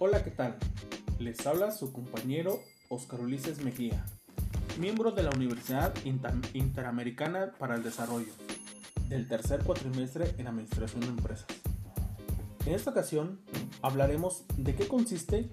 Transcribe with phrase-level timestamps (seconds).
[0.00, 0.56] Hola, ¿qué tal?
[1.18, 4.06] Les habla su compañero Oscar Ulises Mejía,
[4.78, 8.32] miembro de la Universidad Interamericana para el Desarrollo,
[9.08, 11.46] del tercer cuatrimestre en Administración de Empresas.
[12.64, 13.40] En esta ocasión
[13.82, 15.50] hablaremos de qué consiste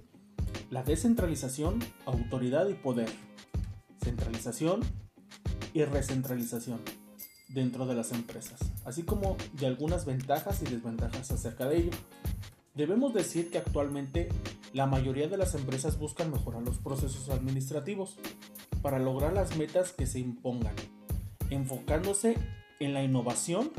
[0.69, 3.09] la descentralización, autoridad y poder,
[4.03, 4.81] centralización
[5.73, 6.81] y recentralización
[7.49, 11.91] dentro de las empresas, así como de algunas ventajas y desventajas acerca de ello.
[12.75, 14.27] Debemos decir que actualmente
[14.73, 18.17] la mayoría de las empresas buscan mejorar los procesos administrativos
[18.81, 20.75] para lograr las metas que se impongan,
[21.49, 22.37] enfocándose
[22.81, 23.71] en la innovación,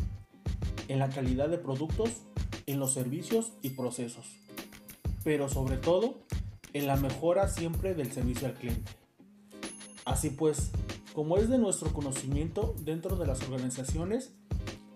[0.88, 2.08] en la calidad de productos,
[2.64, 4.24] en los servicios y procesos,
[5.22, 6.22] pero sobre todo
[6.72, 8.92] en la mejora siempre del servicio al cliente.
[10.06, 10.70] Así pues,
[11.12, 14.32] como es de nuestro conocimiento dentro de las organizaciones,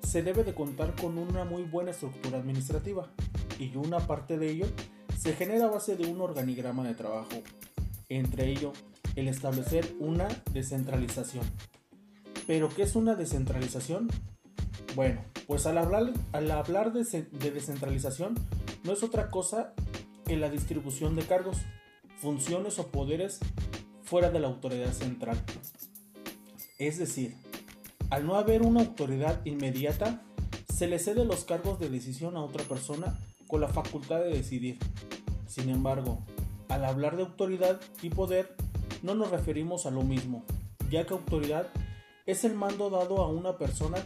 [0.02, 3.12] se debe de contar con una muy buena estructura administrativa
[3.60, 4.66] y una parte de ello
[5.18, 7.42] se genera a base de un organigrama de trabajo,
[8.08, 8.72] entre ello
[9.16, 11.44] el establecer una descentralización.
[12.46, 14.08] ¿Pero qué es una descentralización?
[14.96, 18.34] Bueno, pues al hablar, al hablar de, de descentralización
[18.82, 19.74] no es otra cosa
[20.24, 21.58] que la distribución de cargos,
[22.16, 23.40] funciones o poderes
[24.02, 25.38] fuera de la autoridad central.
[26.78, 27.36] Es decir,
[28.08, 30.22] al no haber una autoridad inmediata,
[30.74, 33.18] se le cede los cargos de decisión a otra persona
[33.50, 34.78] con la facultad de decidir.
[35.46, 36.24] Sin embargo,
[36.68, 38.54] al hablar de autoridad y poder,
[39.02, 40.44] no nos referimos a lo mismo,
[40.88, 41.66] ya que autoridad
[42.26, 43.98] es el mando dado a una persona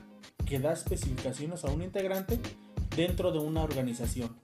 [0.46, 2.40] que da especificaciones a un integrante
[2.96, 4.34] dentro de una organización.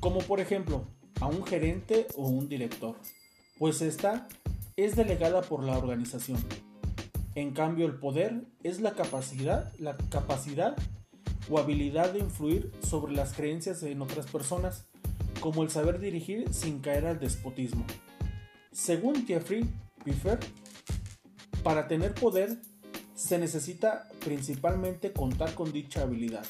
[0.00, 0.84] Como por ejemplo,
[1.20, 2.96] a un gerente o un director,
[3.58, 4.28] pues esta
[4.76, 6.38] es delegada por la organización.
[7.34, 10.76] En cambio, el poder es la capacidad, la capacidad
[11.48, 14.86] o habilidad de influir sobre las creencias en otras personas,
[15.40, 17.84] como el saber dirigir sin caer al despotismo.
[18.72, 19.64] Según Jeffrey
[20.04, 20.38] Pfeffer,
[21.62, 22.58] para tener poder
[23.14, 26.46] se necesita principalmente contar con dicha habilidad,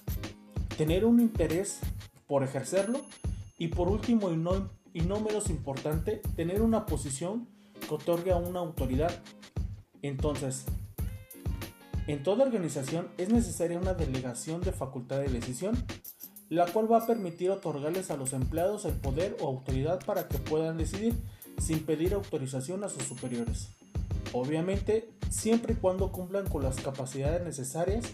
[0.76, 1.80] tener un interés
[2.26, 3.00] por ejercerlo
[3.58, 7.48] y por último y no, y no menos importante, tener una posición
[7.80, 9.10] que otorgue a una autoridad.
[10.02, 10.64] Entonces,
[12.12, 15.76] en toda organización es necesaria una delegación de facultad de decisión,
[16.48, 20.38] la cual va a permitir otorgarles a los empleados el poder o autoridad para que
[20.38, 21.14] puedan decidir
[21.60, 23.68] sin pedir autorización a sus superiores.
[24.32, 28.04] Obviamente, siempre y cuando cumplan con las capacidades necesarias,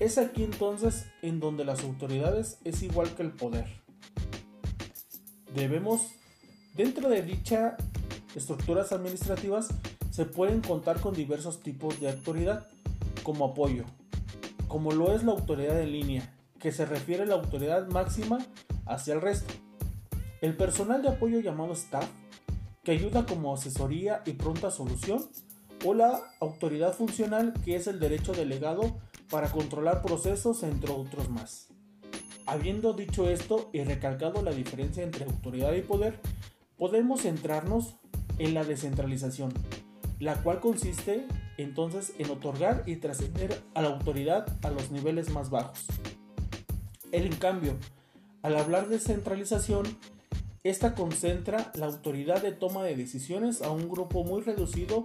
[0.00, 3.66] es aquí entonces en donde las autoridades es igual que el poder.
[5.54, 6.02] Debemos,
[6.74, 7.74] dentro de dichas
[8.34, 9.68] estructuras administrativas,
[10.10, 12.68] se pueden contar con diversos tipos de autoridad
[13.22, 13.84] como apoyo,
[14.68, 18.38] como lo es la autoridad en línea, que se refiere a la autoridad máxima
[18.86, 19.52] hacia el resto.
[20.40, 22.08] El personal de apoyo llamado staff,
[22.82, 25.24] que ayuda como asesoría y pronta solución,
[25.84, 28.96] o la autoridad funcional, que es el derecho delegado
[29.30, 31.68] para controlar procesos, entre otros más.
[32.46, 36.18] Habiendo dicho esto y recalcado la diferencia entre autoridad y poder,
[36.76, 37.96] podemos centrarnos
[38.38, 39.52] en la descentralización,
[40.18, 41.26] la cual consiste
[41.62, 45.86] entonces en otorgar y trascender a la autoridad a los niveles más bajos.
[47.12, 47.76] en cambio,
[48.42, 49.86] al hablar de centralización,
[50.64, 55.04] esta concentra la autoridad de toma de decisiones a un grupo muy reducido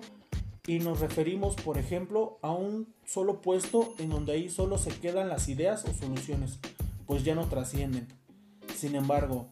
[0.67, 5.29] y nos referimos, por ejemplo, a un solo puesto en donde ahí solo se quedan
[5.29, 6.59] las ideas o soluciones,
[7.05, 8.07] pues ya no trascienden.
[8.75, 9.47] Sin embargo,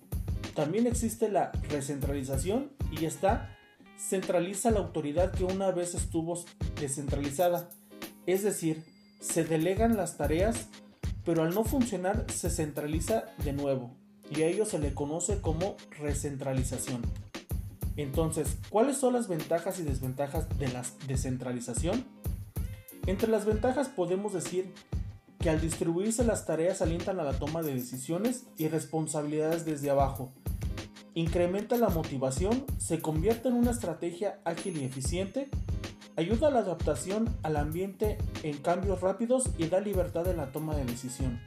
[0.56, 3.55] también existe la recentralización y está
[3.98, 6.44] centraliza la autoridad que una vez estuvo
[6.80, 7.70] descentralizada,
[8.26, 8.84] es decir,
[9.20, 10.68] se delegan las tareas,
[11.24, 13.92] pero al no funcionar se centraliza de nuevo,
[14.30, 17.02] y a ello se le conoce como recentralización.
[17.98, 22.06] Entonces, ¿cuáles son las ventajas y desventajas de la descentralización?
[23.08, 24.74] Entre las ventajas podemos decir
[25.40, 30.34] que al distribuirse las tareas alientan a la toma de decisiones y responsabilidades desde abajo,
[31.16, 35.50] incrementa la motivación, se convierte en una estrategia ágil y eficiente,
[36.18, 40.76] ayuda a la adaptación al ambiente en cambios rápidos y da libertad en la toma
[40.76, 41.40] de decisión.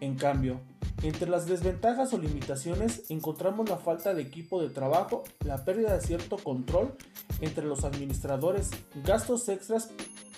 [0.00, 0.60] En cambio,
[1.02, 6.00] entre las desventajas o limitaciones encontramos la falta de equipo de trabajo, la pérdida de
[6.00, 6.94] cierto control
[7.40, 8.70] entre los administradores,
[9.04, 9.90] gastos extras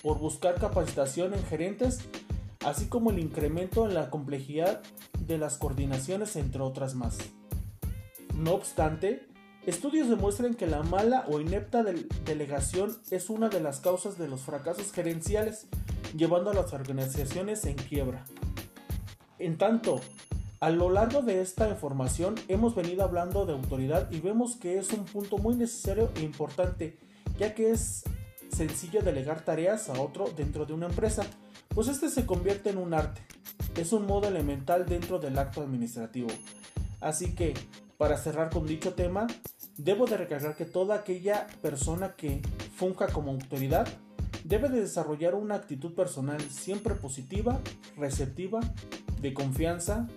[0.03, 2.01] por buscar capacitación en gerentes,
[2.65, 4.83] así como el incremento en la complejidad
[5.19, 7.19] de las coordinaciones entre otras más.
[8.41, 9.29] No obstante,
[9.67, 11.85] estudios demuestran que la mala o inepta
[12.25, 15.67] delegación es una de las causas de los fracasos gerenciales,
[16.17, 18.25] llevando a las organizaciones en quiebra.
[19.39, 20.01] En tanto,
[20.63, 24.93] A lo largo de esta información hemos venido hablando de autoridad y vemos que es
[24.93, 26.99] un punto muy necesario e importante,
[27.39, 28.05] ya que es
[28.53, 31.25] sencillo delegar tareas a otro dentro de una empresa,
[31.71, 33.23] pues este se convierte en un arte.
[33.75, 36.29] Es un modo elemental dentro del acto administrativo.
[37.01, 37.55] Así que,
[38.01, 39.27] para cerrar con dicho tema,
[39.77, 42.41] debo de recalcar que toda aquella persona que
[42.75, 43.87] funja como autoridad
[44.43, 47.61] debe de desarrollar una actitud personal siempre positiva,
[47.99, 48.61] receptiva,
[49.21, 50.09] de confianza,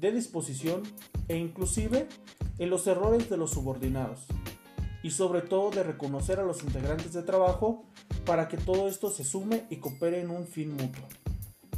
[0.00, 0.82] de disposición
[1.28, 2.08] e inclusive
[2.58, 4.26] en los errores de los subordinados
[5.04, 7.84] y sobre todo de reconocer a los integrantes de trabajo
[8.26, 11.04] para que todo esto se sume y coopere en un fin mutuo.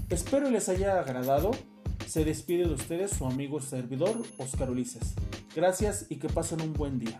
[0.09, 1.51] Espero les haya agradado.
[2.07, 5.15] Se despide de ustedes su amigo servidor Oscar Ulises.
[5.55, 7.19] Gracias y que pasen un buen día.